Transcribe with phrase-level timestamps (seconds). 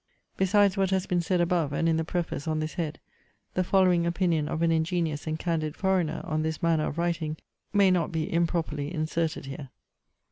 [0.35, 2.99] Besides what has been said above, and in the Preface, on this head,
[3.53, 7.37] the following opinion of an ingenious and candid foreigner, on this manner of writing,
[7.71, 9.69] may not be improperly inserted here.